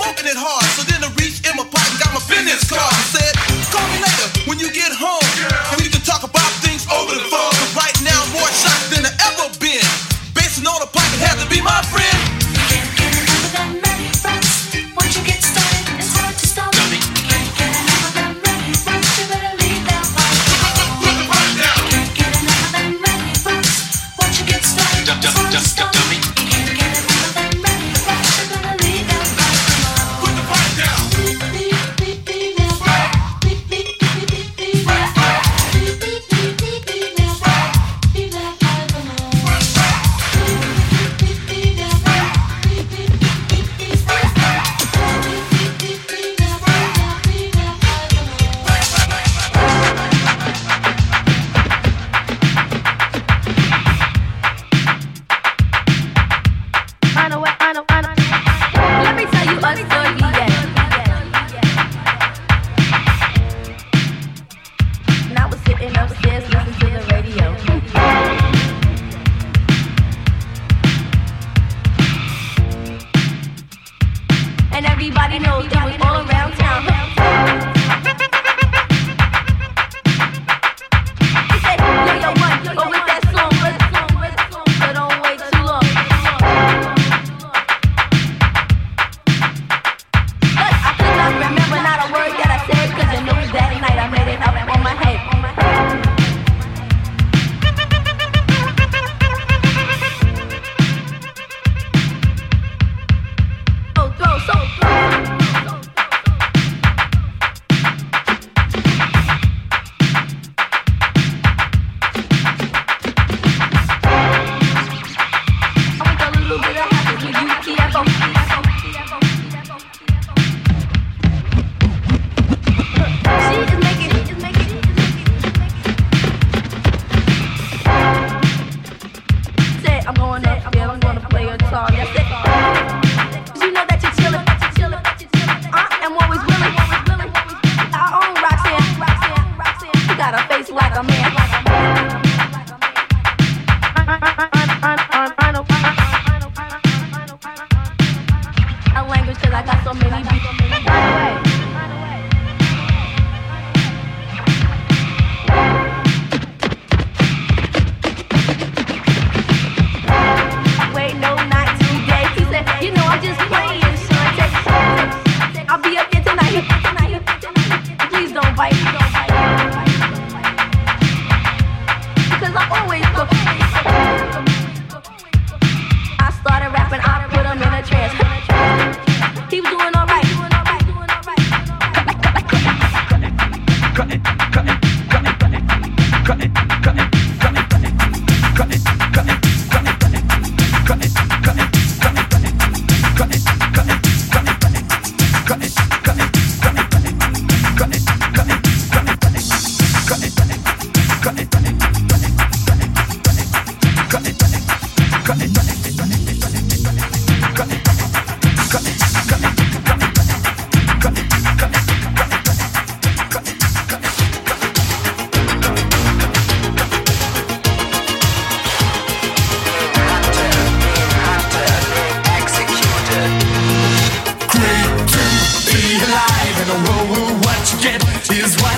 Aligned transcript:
smoking 0.05 0.29
it 0.29 0.37
hard. 0.37 0.65
So 0.77 0.83
then 0.85 1.01
I 1.01 1.09
reached 1.17 1.49
in 1.49 1.57
my 1.57 1.65
pocket, 1.65 1.97
got 1.97 2.13
my 2.13 2.21
business 2.29 2.69
card. 2.69 2.93
Said, 3.09 3.33
call 3.73 3.87
me 3.89 4.05
later 4.05 4.29
when 4.45 4.61
you 4.61 4.69
get 4.71 4.93
home. 4.93 5.24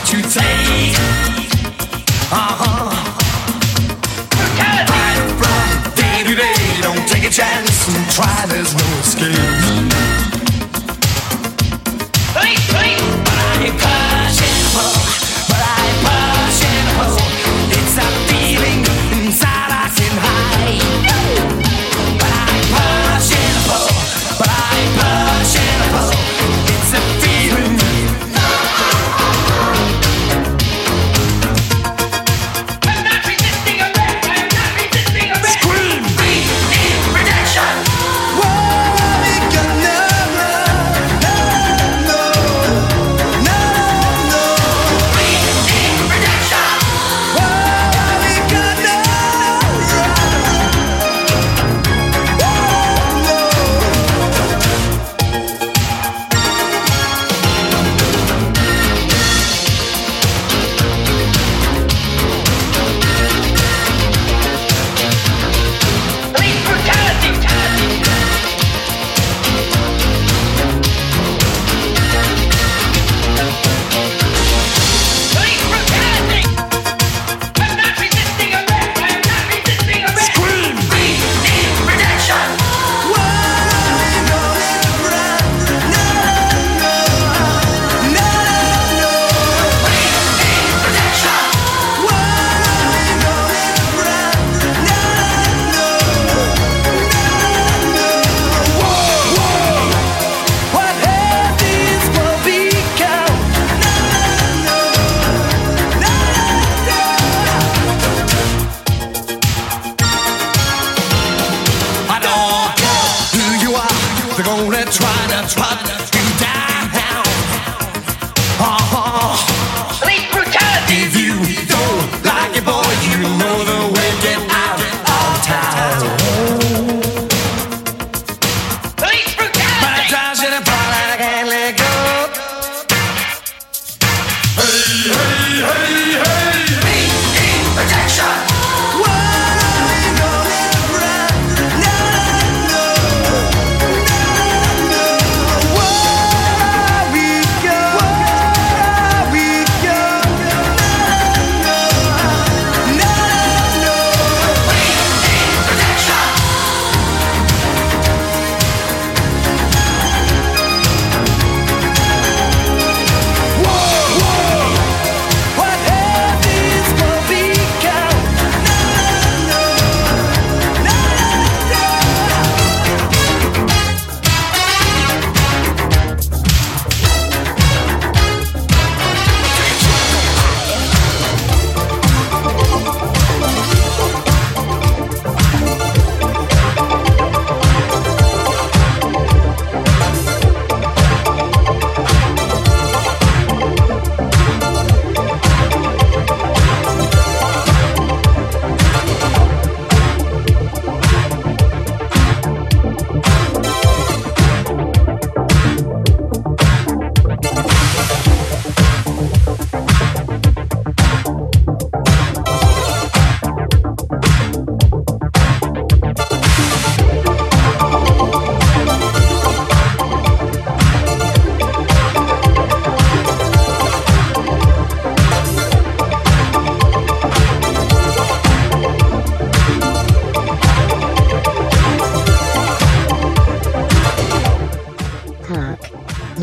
Whoa, 0.09 0.46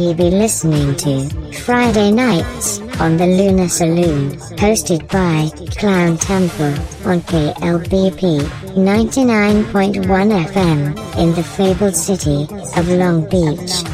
you 0.04 0.14
be 0.14 0.30
listening 0.30 0.96
to 0.98 1.30
Friday 1.60 2.12
Knights 2.12 2.80
on 3.00 3.16
the 3.16 3.26
Lunar 3.26 3.70
Saloon, 3.70 4.32
hosted 4.58 5.00
by 5.08 5.50
Clowntempo 5.78 6.76
on 7.06 7.22
KLBP 7.22 8.42
99.1 8.76 10.04
FM 10.04 11.18
in 11.18 11.34
the 11.36 11.44
fabled 11.44 11.96
city 11.96 12.44
of 12.78 12.90
Long 12.90 13.30
Beach. 13.30 13.93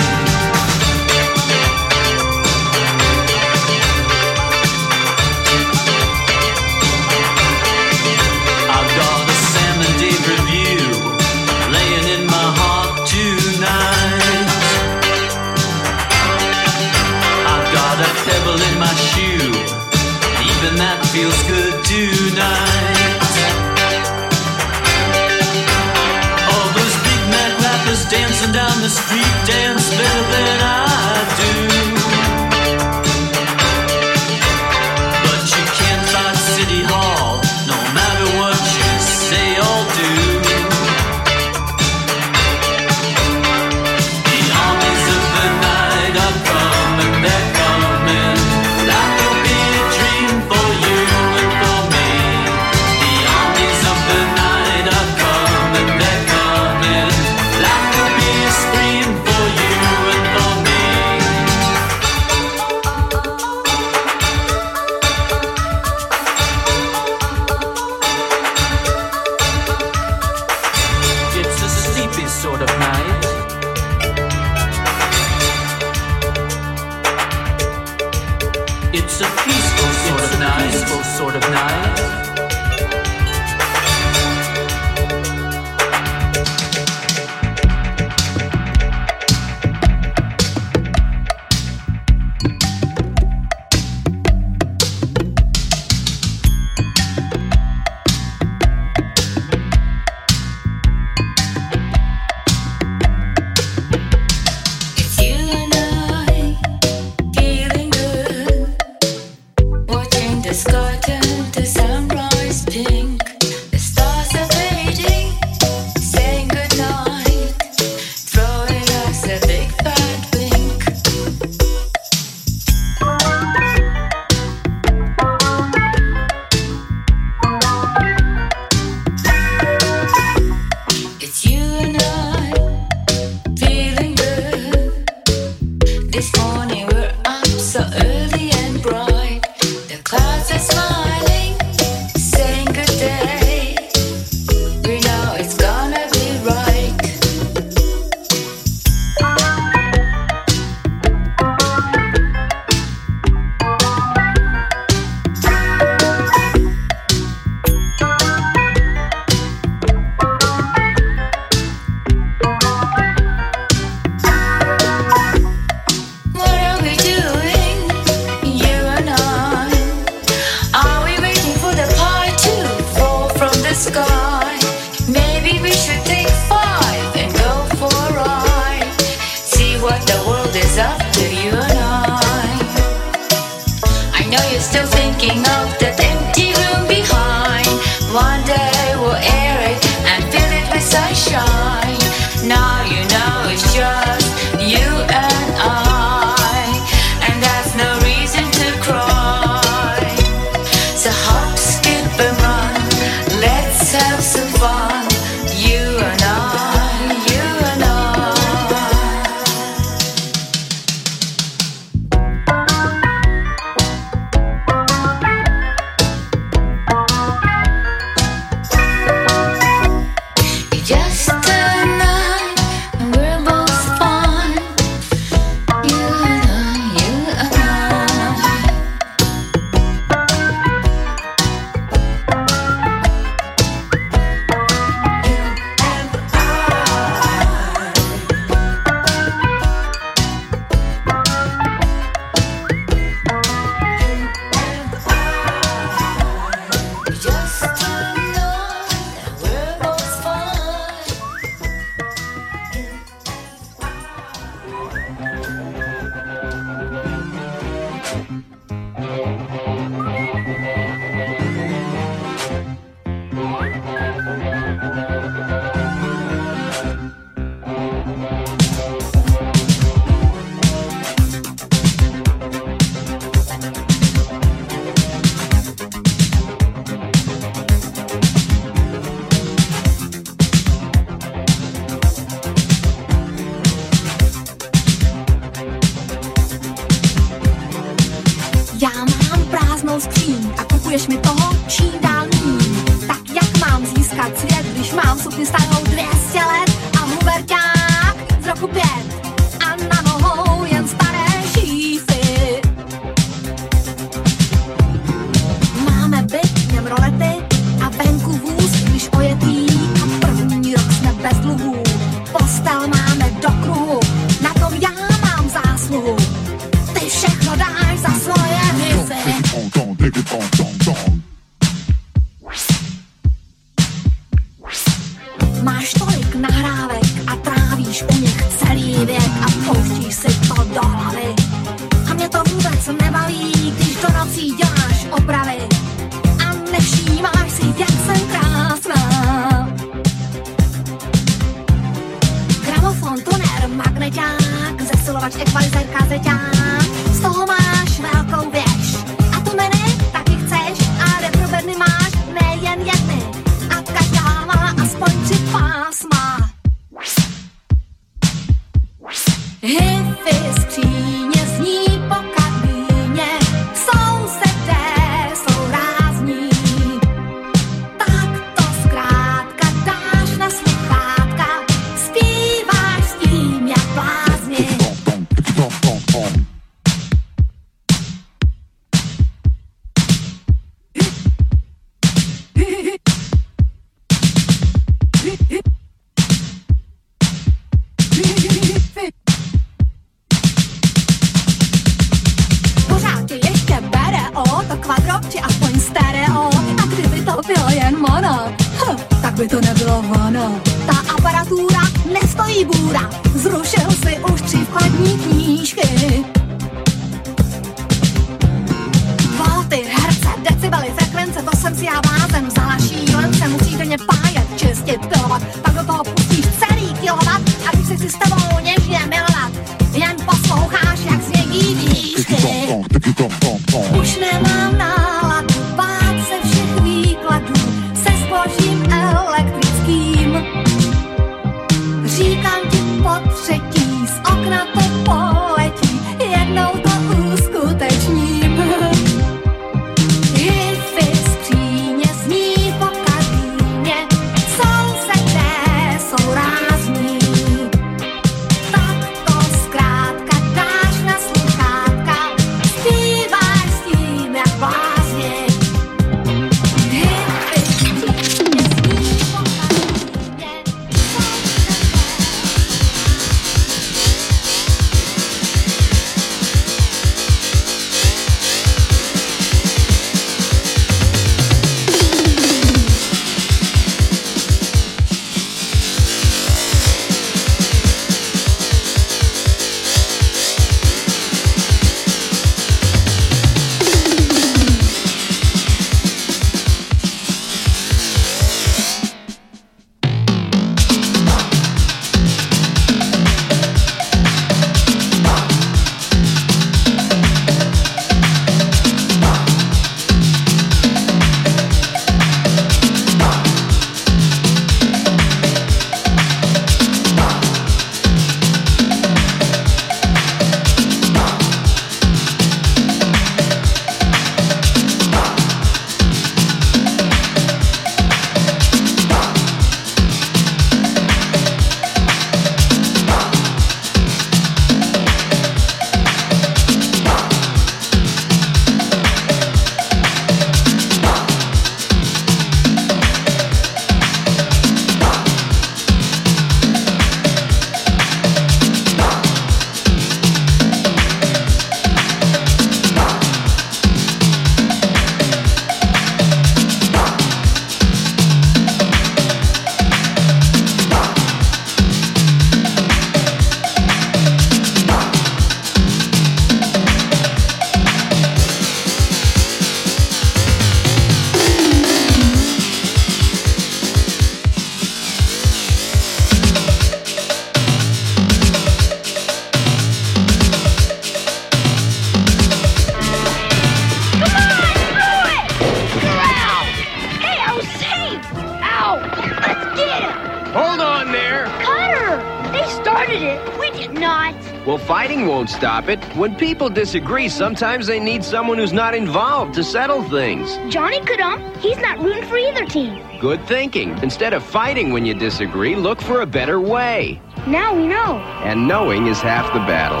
Stop 585.62 585.88
it. 585.88 586.02
When 586.16 586.34
people 586.34 586.68
disagree, 586.68 587.28
sometimes 587.28 587.86
they 587.86 588.00
need 588.00 588.24
someone 588.24 588.58
who's 588.58 588.72
not 588.72 588.96
involved 588.96 589.54
to 589.54 589.62
settle 589.62 590.02
things. 590.02 590.58
Johnny 590.68 590.98
could 591.02 591.20
ump. 591.20 591.56
He's 591.58 591.78
not 591.78 592.00
rooting 592.00 592.24
for 592.24 592.36
either 592.36 592.66
team. 592.66 593.00
Good 593.20 593.46
thinking. 593.46 593.96
Instead 594.02 594.32
of 594.32 594.42
fighting 594.42 594.92
when 594.92 595.06
you 595.06 595.14
disagree, 595.14 595.76
look 595.76 596.00
for 596.02 596.22
a 596.22 596.26
better 596.26 596.60
way. 596.60 597.22
Now 597.46 597.76
we 597.76 597.86
know. 597.86 598.18
And 598.42 598.66
knowing 598.66 599.06
is 599.06 599.20
half 599.20 599.52
the 599.52 599.60
battle. 599.60 600.00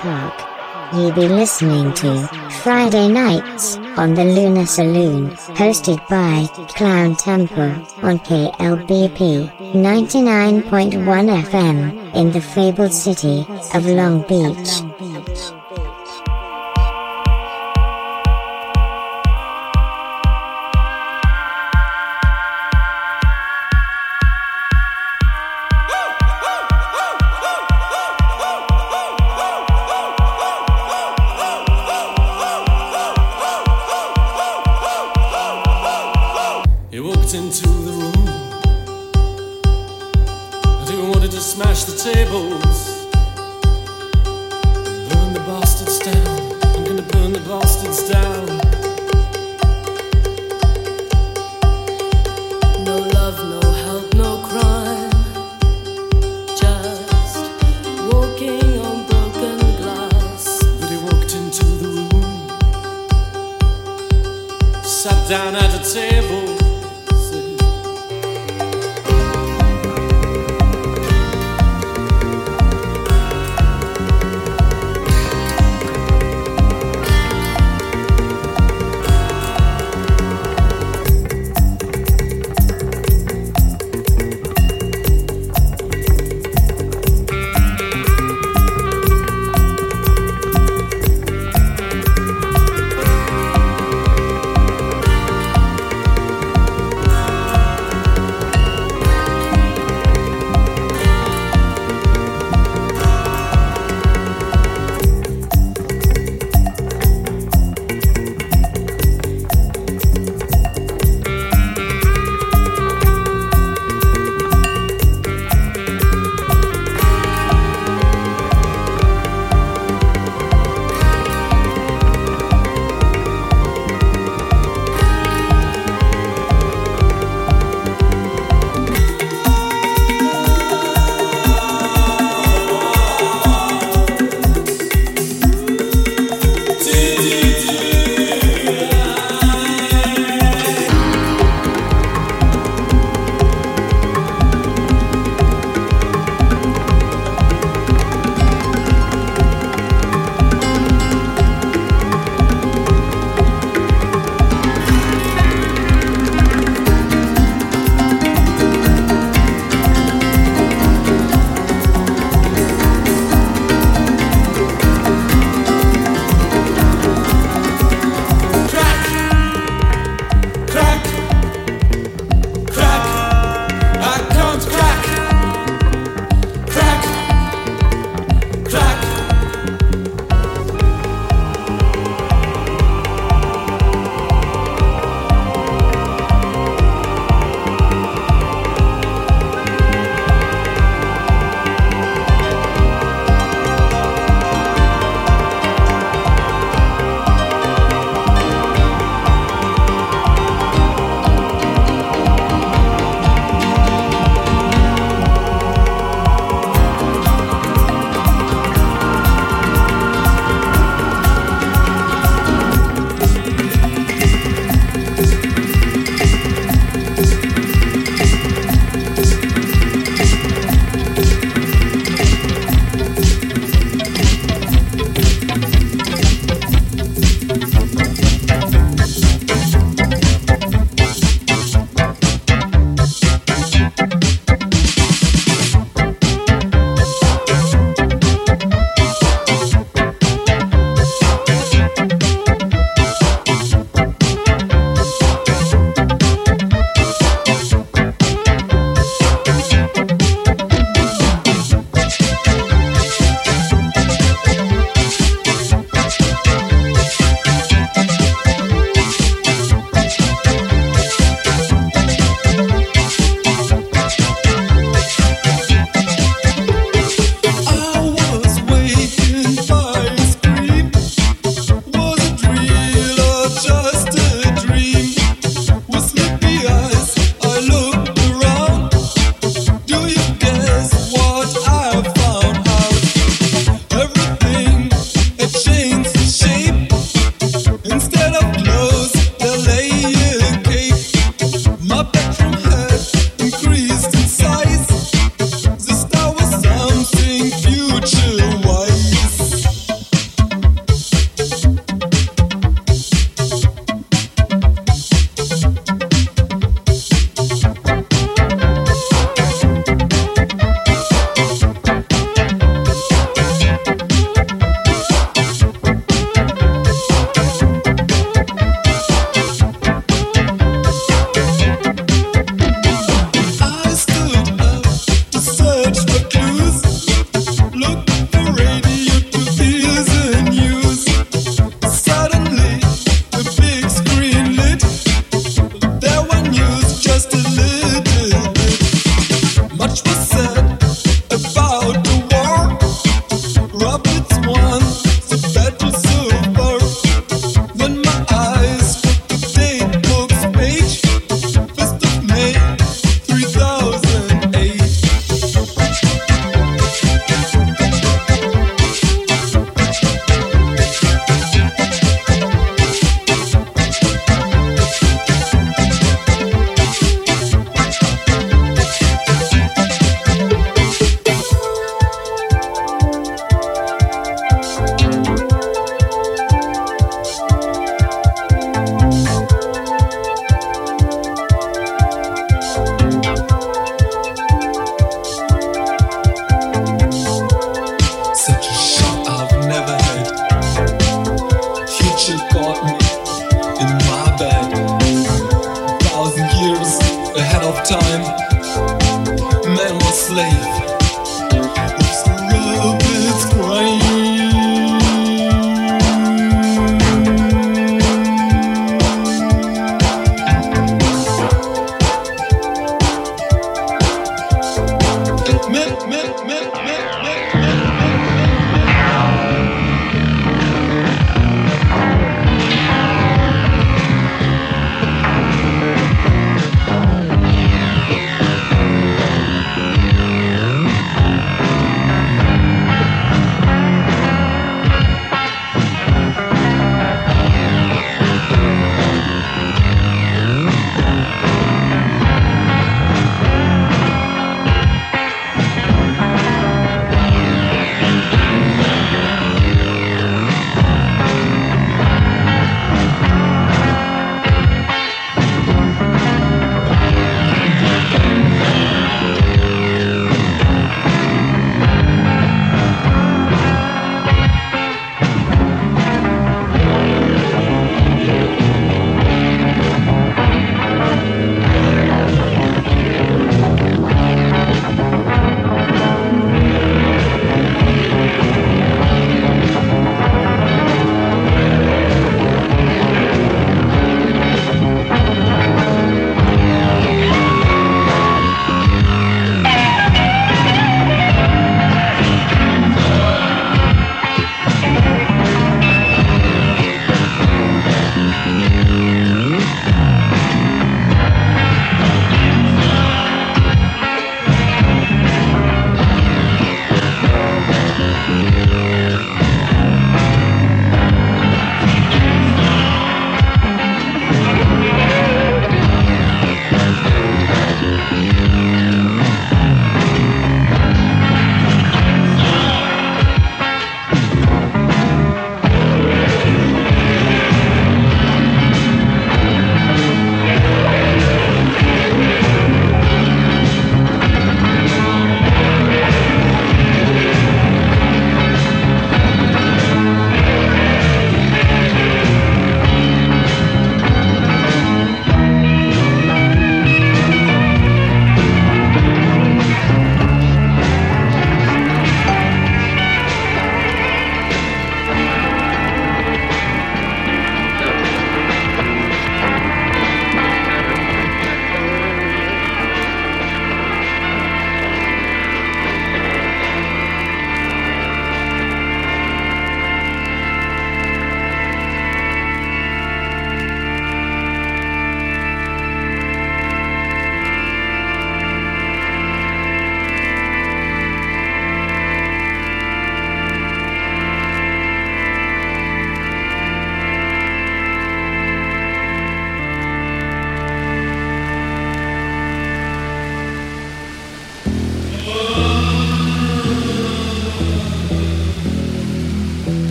Talk. 0.00 0.94
You 0.94 1.12
be 1.12 1.26
listening 1.26 1.92
to 1.94 2.28
Friday 2.62 3.08
Knights 3.08 3.78
on 3.98 4.14
the 4.14 4.24
Lunar 4.24 4.66
Saloon, 4.66 5.30
hosted 5.58 5.98
by 6.08 6.44
Clowntempo 6.76 8.04
on 8.04 8.20
KLBP 8.20 9.50
99.1 9.72 11.42
FM 11.42 12.03
in 12.14 12.30
the 12.32 12.40
fabled 12.40 12.92
city 12.92 13.46
of 13.74 13.86
Long 13.86 14.22
Beach. 14.22 14.93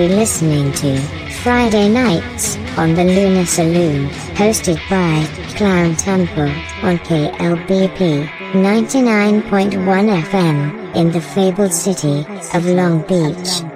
Be 0.00 0.08
listening 0.08 0.72
to 0.80 0.98
Friday 1.42 1.90
Knights 1.90 2.56
on 2.78 2.94
the 2.94 3.04
Lunar 3.04 3.44
Saloon, 3.44 4.08
hosted 4.32 4.76
by 4.88 5.26
Clowntempo 5.58 6.48
on 6.82 6.96
KLBP 7.00 8.26
99.1 8.52 10.22
FM 10.22 10.96
in 10.96 11.10
the 11.12 11.20
fabled 11.20 11.74
city 11.74 12.24
of 12.54 12.64
Long 12.64 13.02
Beach. 13.02 13.69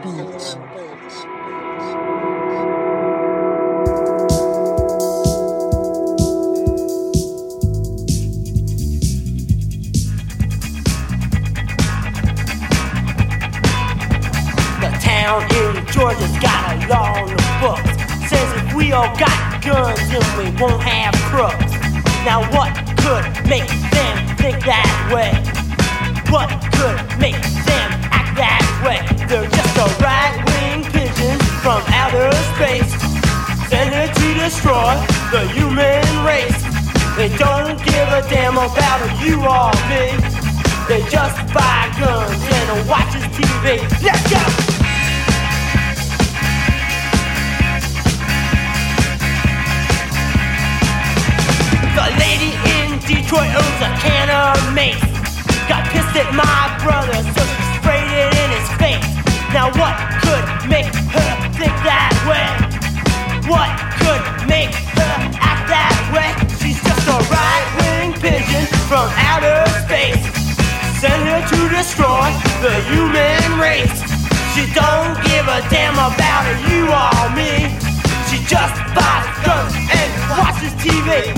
Damn 75.70 75.94
about 75.94 76.44
it, 76.50 76.58
you 76.68 76.88
or 76.88 77.26
me. 77.36 77.70
She 78.28 78.38
just 78.46 78.76
buys 78.94 79.26
guns 79.44 79.74
and 79.92 80.10
watches 80.30 80.74
TV. 80.82 81.32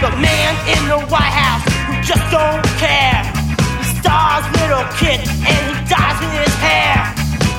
The 0.00 0.12
man 0.20 0.52
in 0.68 0.88
the 0.88 1.00
White 1.08 1.34
House 1.34 1.64
who 1.86 1.94
just 2.02 2.24
don't 2.30 2.64
care. 2.76 3.22
He 3.80 3.84
stars 3.98 4.44
little 4.60 4.84
kid 5.00 5.20
and 5.24 5.60
he 5.66 5.74
dyes 5.88 6.18
his 6.20 6.54
hair. 6.60 6.96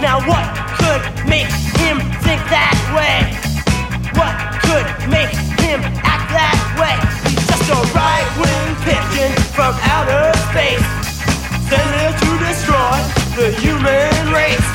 Now 0.02 0.22
what 0.30 0.46
could 0.78 1.02
make 1.28 1.50
him 1.82 1.98
think 2.24 2.42
that 2.54 2.78
way? 2.96 3.34
What 4.14 4.36
could 4.62 5.10
make 5.10 5.34
him 5.60 5.82
act 6.06 6.30
that 6.32 6.58
way? 6.80 7.17
Just 7.68 7.94
right-wing 7.94 8.76
pigeon 8.86 9.34
from 9.52 9.76
outer 9.82 10.32
space. 10.48 10.80
Sent 11.68 12.18
to 12.18 12.32
destroy 12.40 12.96
the 13.36 13.52
human 13.60 14.32
race. 14.32 14.70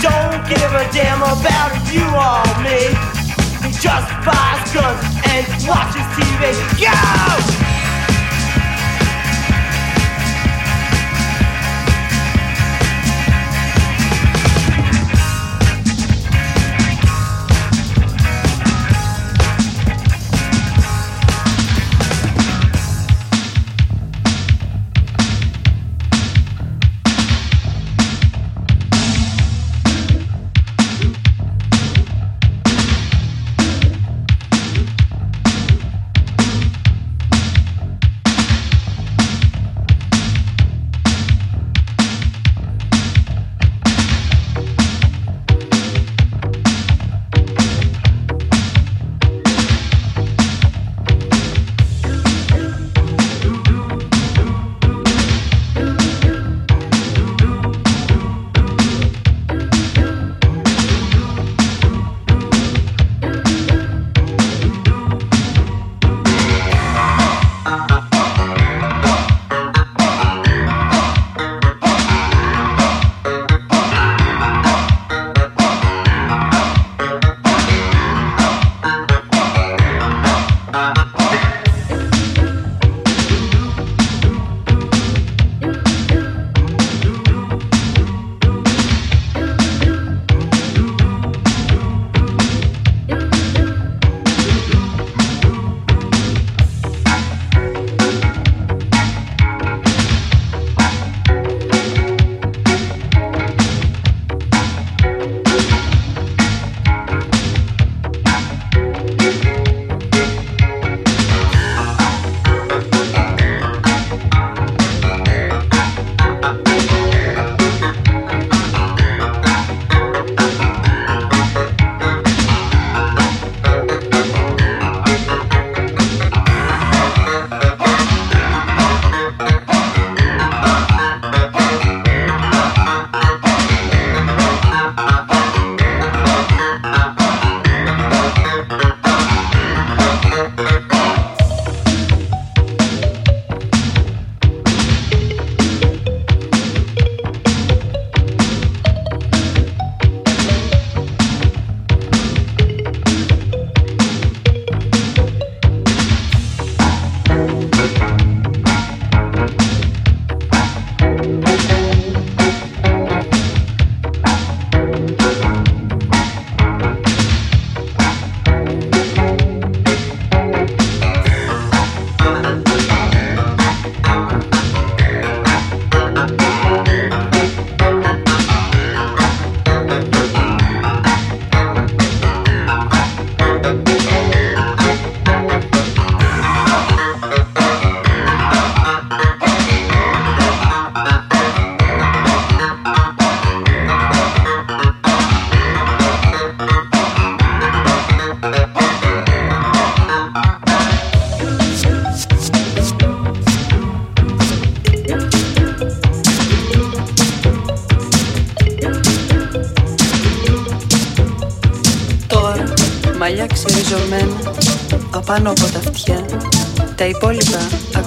Don't 0.00 0.48
give 0.48 0.72
a 0.72 0.86
damn 0.92 1.20
about 1.20 1.74
you 1.92 2.06
or 2.06 2.46
me. 2.62 2.94
He 3.66 3.72
just 3.72 4.06
buys 4.24 4.72
guns 4.72 5.02
and 5.34 5.46
watches 5.66 6.06
TV. 6.14 6.54
Go! 6.78 7.81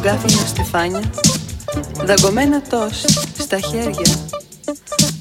Αγκάθινα 0.09 0.45
στεφάνια 0.45 1.01
δαγκωμένα 2.03 2.61
τόστ 2.61 3.09
στα 3.39 3.59
χέρια. 3.59 4.15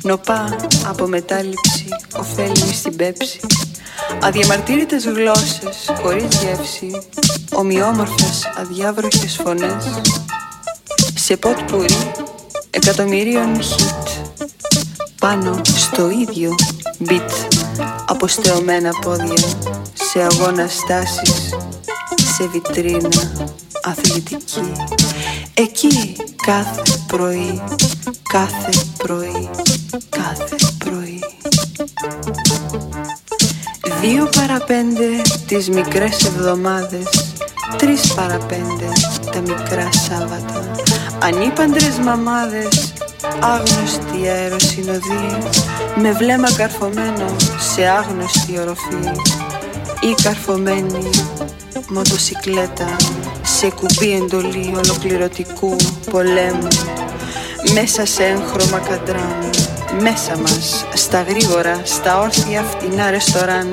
Νοπά 0.03 0.57
από 0.87 1.07
μετάληψη 1.07 1.85
ωφέλιμη 2.16 2.72
στην 2.74 2.97
πέψη 2.97 3.41
αδιαμαρτύρητες 4.22 5.05
γλώσσες 5.05 5.93
χωρίς 6.03 6.24
γεύση 6.24 7.09
ομοιόμορφες 7.53 8.53
αδιάβροχες 8.57 9.41
φωνές. 9.45 10.01
Σε 11.14 11.37
ποτ 11.37 11.62
πουρί 11.70 12.12
εκατομμυρίων 12.70 13.61
hit. 13.61 14.09
Πάνω 15.20 15.61
στο 15.64 16.11
ίδιο 16.11 16.55
beat 17.09 17.30
αποστεωμένα 18.07 18.91
πόδια 19.01 19.49
σε 19.95 20.22
αγώνα 20.22 20.68
στάσεις 20.68 21.55
σε 22.37 22.49
βιτρίνα 22.49 23.09
αθλητική. 23.85 24.72
Εκεί 25.55 26.16
κάθε 26.47 26.82
πρωί 27.07 27.62
κάθε 28.22 28.70
πρωί 28.97 29.51
κάθε 30.09 30.57
πρωί. 30.78 31.20
Δύο 34.01 34.28
παρά 34.37 34.64
πέντε 34.64 35.07
τις 35.47 35.68
μικρές 35.68 36.24
εβδομάδες 36.24 37.35
Τρεις 37.76 38.14
παρά 38.14 38.37
πέντε 38.39 38.93
τα 39.32 39.41
μικρά 39.41 39.89
Σάββατα. 39.93 40.70
Ανήπαντρες 41.22 41.99
μαμάδες 41.99 42.93
Άγνωστη 43.41 44.28
αεροσυνοδή 44.28 45.39
Με 46.01 46.12
βλέμμα 46.12 46.53
καρφωμένο 46.53 47.37
σε 47.74 47.89
άγνωστη 47.89 48.59
οροφή 48.59 49.11
Ή 50.01 50.22
καρφωμένη 50.22 51.11
μοτοσικλέτα 51.89 52.97
Σε 53.64 53.70
κουμπί 53.70 54.12
εντολή 54.12 54.72
ολοκληρωτικού 54.76 55.76
πολέμου. 56.10 56.68
Μέσα 57.74 58.06
σε 58.06 58.24
έγχρωμα 58.24 58.78
καντράν 58.78 59.50
μέσα 60.00 60.38
μας, 60.38 60.86
στα 60.94 61.22
γρήγορα, 61.22 61.80
στα 61.84 62.18
όρθια 62.18 62.62
φτηνά 62.62 63.10
ρεστοράν 63.10 63.68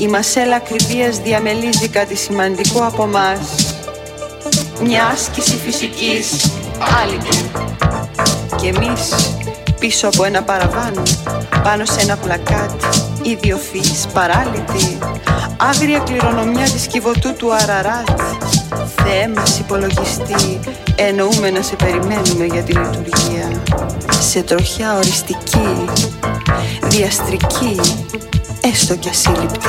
Η 0.00 0.06
μασέλα 0.08 0.56
ακριβίας 0.56 1.18
διαμελίζει 1.18 1.88
κάτι 1.88 2.14
σημαντικό 2.14 2.84
από 2.84 3.06
μας. 3.06 3.74
Μια 4.82 5.06
άσκηση 5.06 5.56
φυσικής, 5.64 6.50
άλυτη 7.02 7.50
Και. 8.60 8.68
Εμείς 8.68 9.14
πίσω 9.78 10.06
από 10.06 10.24
ένα 10.24 10.42
παραβάν 10.42 11.02
Πάνω 11.62 11.84
σε 11.84 12.00
ένα 12.00 12.16
πλακάτ, 12.16 12.82
ιδιοφυής, 13.22 14.06
παράλυτη 14.12 14.98
Άγρια 15.56 15.98
κληρονομιά 15.98 16.64
της 16.64 16.86
κυβωτού 16.86 17.34
του 17.34 17.54
Αραράτ 17.54 18.20
Θεέ 19.04 19.28
μας 19.36 19.58
υπολογιστή, 19.58 20.60
εννοούμε 20.96 21.50
να 21.50 21.62
σε 21.62 21.76
περιμένουμε 21.76 22.44
για 22.44 22.62
τη 22.62 22.72
λειτουργία. 22.72 23.62
Σε 24.20 24.42
τροχιά 24.42 24.94
οριστική, 24.94 25.84
διαστρική, 26.82 27.80
έστω 28.60 28.96
κι 28.96 29.08
ασύλληπτη 29.08 29.68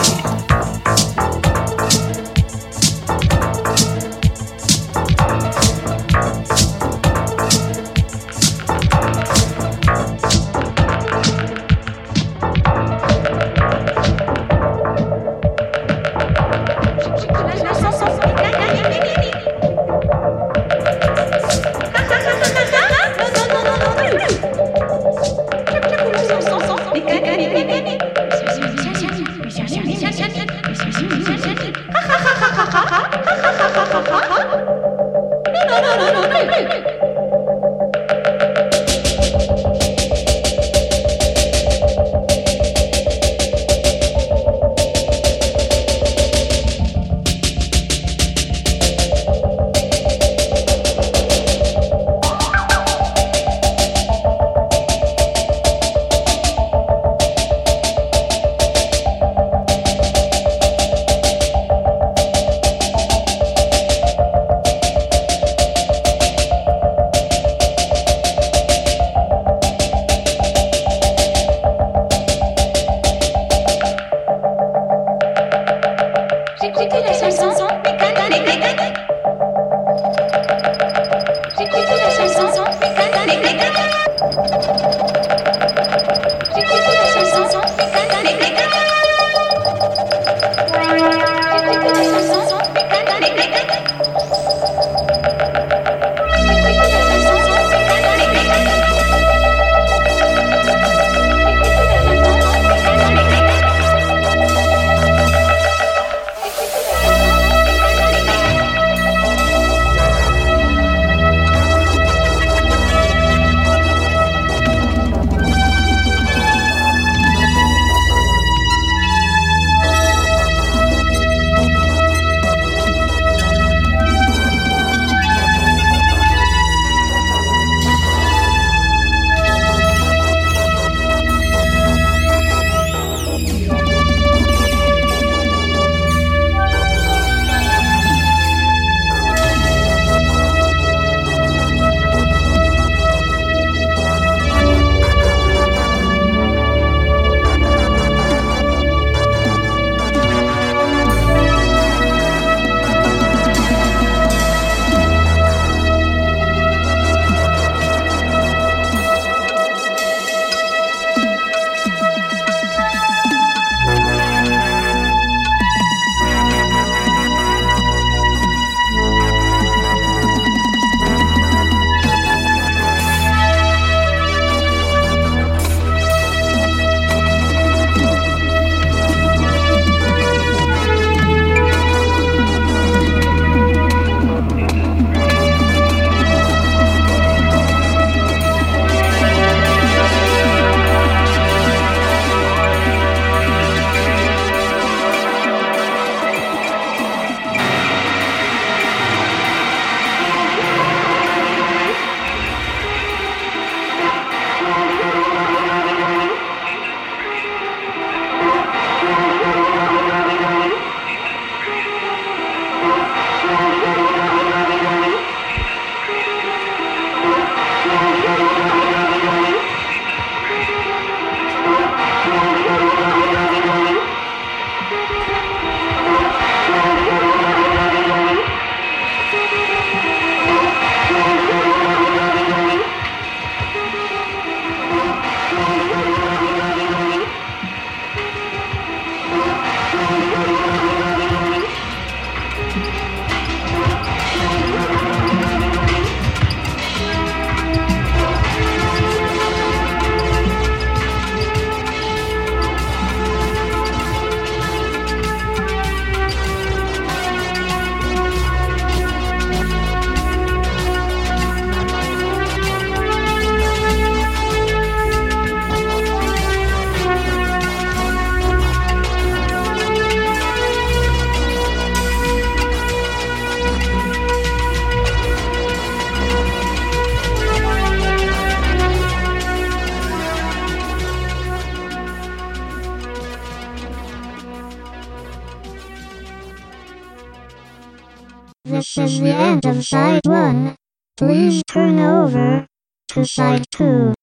side 293.36 293.64
two. 293.72 294.14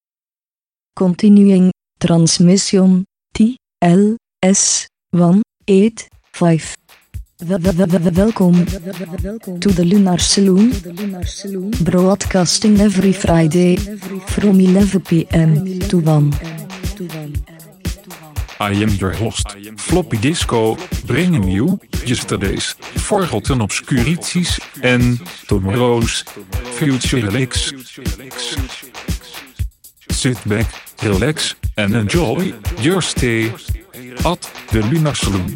Continuing 0.95 1.71
transmission 1.99 3.05
T 3.33 3.57
L 3.81 4.17
S 4.43 4.87
1 5.11 5.41
8 5.67 6.07
5. 6.33 6.75
Welkom 7.41 8.65
to 9.63 9.69
the 9.71 9.85
Lunar 9.85 10.19
Saloon. 10.19 10.71
Broadcasting 11.83 12.79
every 12.81 13.13
Friday 13.13 13.77
from 14.27 14.59
11 14.59 15.01
pm 15.01 15.79
to 15.89 15.99
1. 15.99 17.58
I 18.61 18.71
am 18.71 18.89
your 18.89 19.11
host, 19.11 19.47
Floppy 19.77 20.17
Disco, 20.17 20.75
bringing 21.05 21.47
you 21.47 21.79
yesterday's 22.05 22.73
forgotten 23.07 23.61
obscurities 23.61 24.59
and 24.83 25.17
tomorrow's 25.47 26.23
future 26.77 27.21
licks. 27.31 27.71
Sit 30.11 30.37
back, 30.49 30.67
relax 31.01 31.55
and 31.77 31.95
enjoy 31.95 32.53
your 32.81 33.01
stay 33.01 33.47
at 34.25 34.41
the 34.71 34.81
Lunar 34.91 35.15
Saloon. 35.15 35.55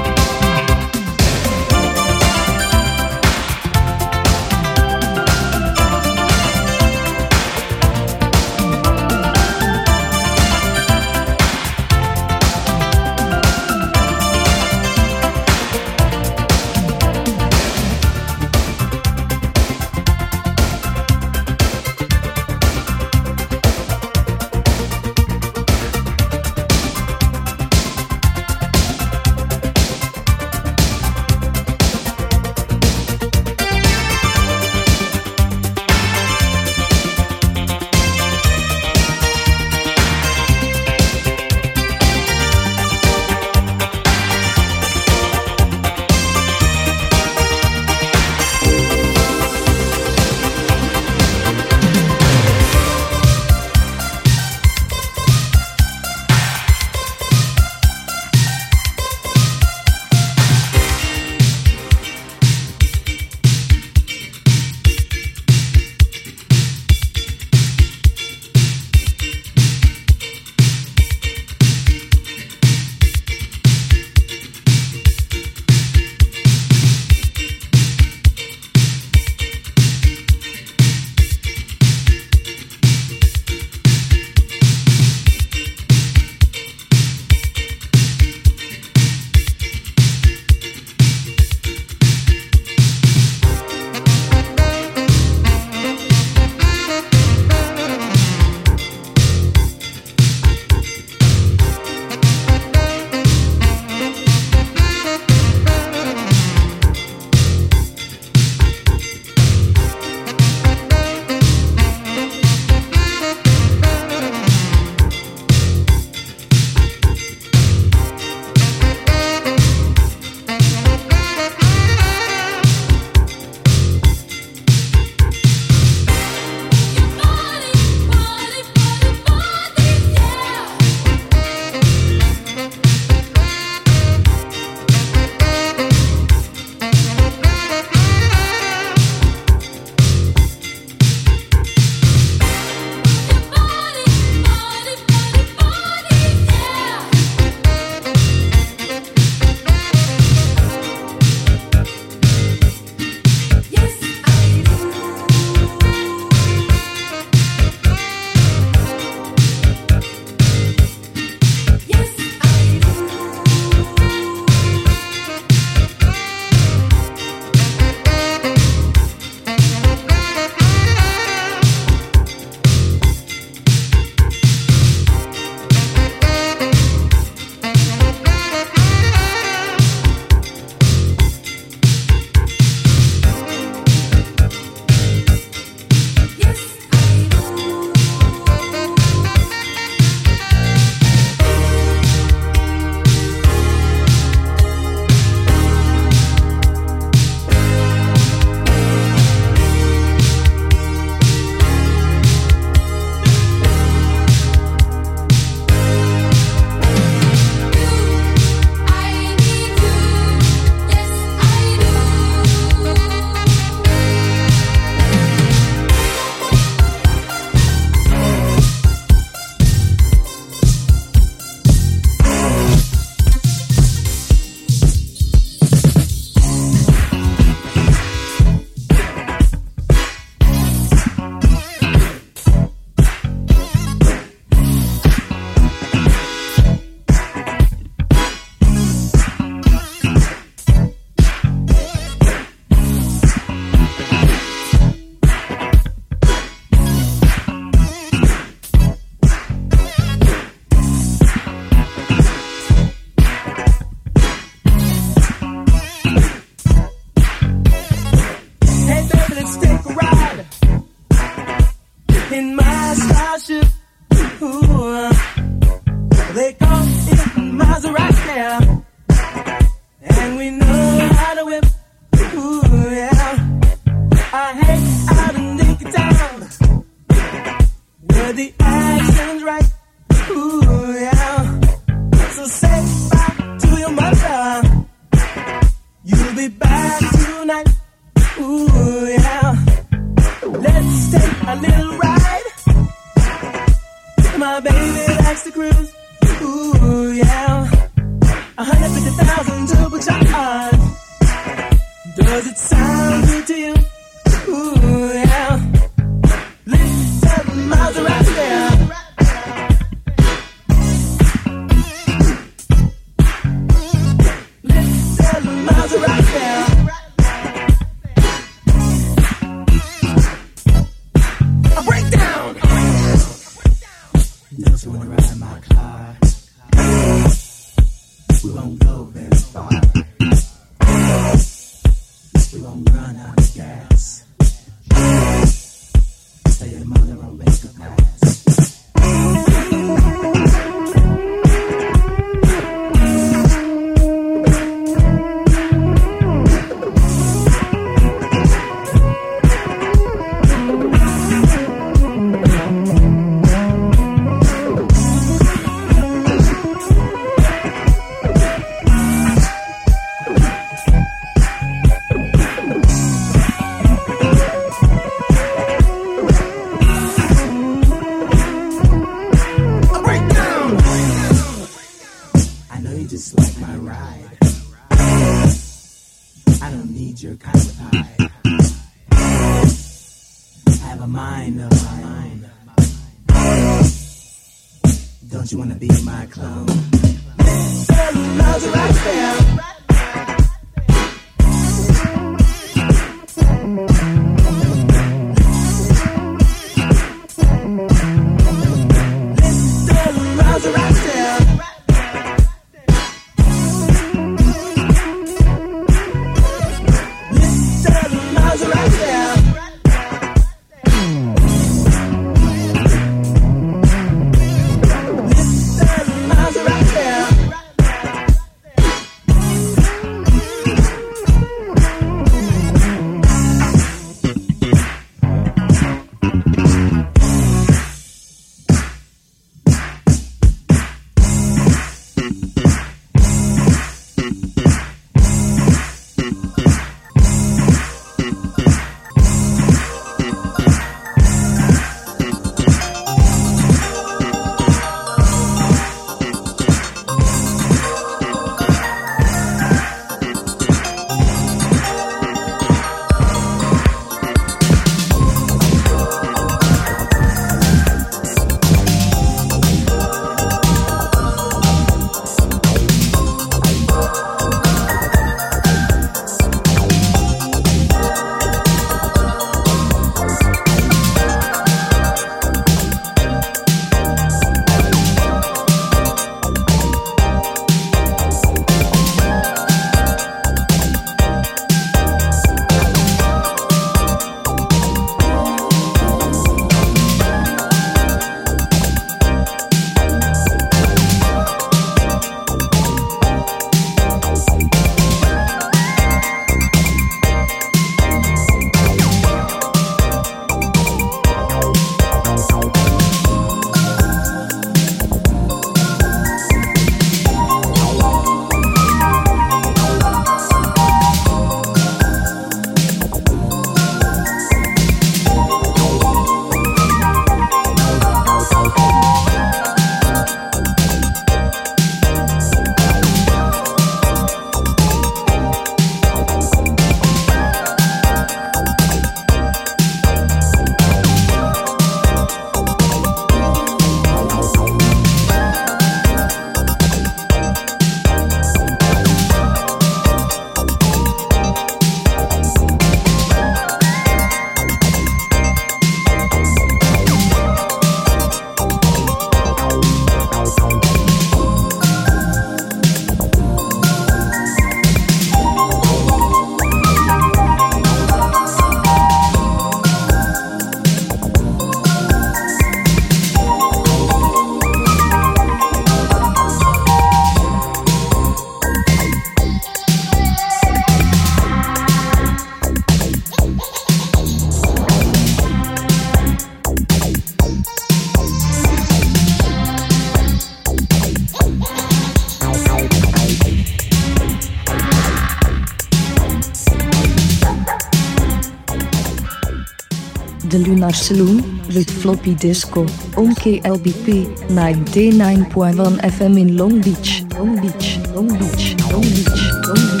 Lunar 590.63 590.93
Saloon, 590.93 591.41
with 591.75 591.89
floppy 592.01 592.35
disco, 592.35 592.81
on 593.17 593.33
KLBP 593.35 594.49
99.1 594.49 595.99
FM 596.01 596.39
in 596.39 596.57
Long 596.57 596.81
Beach, 596.81 597.23
Long 597.37 597.59
Beach, 597.61 597.99
Long 598.13 598.27
Beach, 598.37 598.75
Long 598.91 599.01
Beach, 599.01 599.51
Long 599.67 599.97
Beach. 599.97 600.00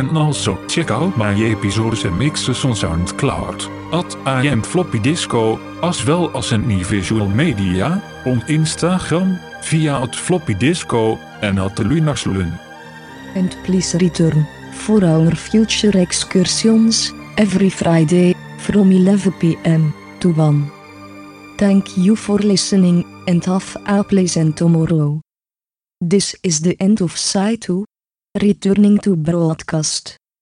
Can 0.00 0.16
also 0.16 0.56
check 0.66 0.90
out 0.90 1.16
my 1.16 1.34
episodes 1.50 2.04
and 2.04 2.18
mixes 2.18 2.64
on 2.64 2.74
SoundCloud. 2.74 3.68
At 3.92 4.16
I 4.26 4.46
am 4.46 4.62
Floppy 4.62 4.98
Disco, 4.98 5.58
as 5.82 6.04
well 6.06 6.30
as 6.34 6.52
in 6.52 6.68
the 6.68 6.82
visual 6.82 7.28
media, 7.28 8.02
on 8.24 8.40
Instagram, 8.48 9.38
via 9.62 10.02
at 10.02 10.16
Floppy 10.16 10.54
Disco, 10.54 11.18
en 11.42 11.58
at 11.58 11.76
de 11.76 11.84
Lunaslun. 11.84 12.52
And 13.34 13.56
please 13.64 13.98
return 13.98 14.46
for 14.72 15.04
our 15.04 15.36
future 15.36 15.98
excursions 16.00 17.12
every 17.36 17.70
Friday 17.70 18.34
from 18.58 18.92
11 18.92 19.32
pm 19.32 19.92
to 20.20 20.32
1. 20.32 20.70
Thank 21.58 21.96
you 21.96 22.16
for 22.16 22.38
listening 22.38 23.04
and 23.26 23.44
have 23.44 23.76
a 23.86 24.02
pleasant 24.02 24.56
tomorrow. 24.56 25.20
This 26.00 26.36
is 26.42 26.60
the 26.60 26.76
end 26.80 27.02
of 27.02 27.18
Side 27.18 27.60
2. 27.60 27.84
Returning 28.38 28.98
to 28.98 29.16
broadcast. 29.16 30.19